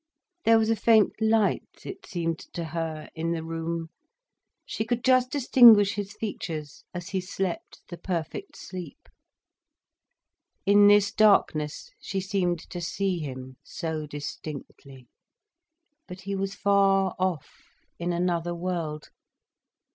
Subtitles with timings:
[0.45, 3.89] There was a faint light, it seemed to her, in the room.
[4.65, 9.07] She could just distinguish his features, as he slept the perfect sleep.
[10.65, 15.07] In this darkness, she seemed to see him so distinctly.
[16.07, 17.51] But he was far off,
[17.99, 19.09] in another world.